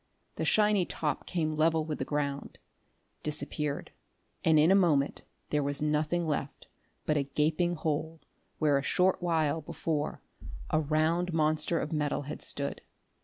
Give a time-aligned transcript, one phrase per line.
[0.37, 2.57] The shiny top came level with the ground:
[3.21, 3.91] disappeared;
[4.43, 6.65] and in a moment there was nothing left
[7.05, 8.19] but a gaping hole
[8.57, 10.23] where a short while before
[10.71, 12.81] a round monster of metal had stood.